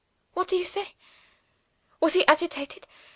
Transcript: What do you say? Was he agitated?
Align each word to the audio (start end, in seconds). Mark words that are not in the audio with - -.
What 0.33 0.47
do 0.47 0.55
you 0.57 0.63
say? 0.63 0.95
Was 1.99 2.13
he 2.15 2.25
agitated? 2.25 2.87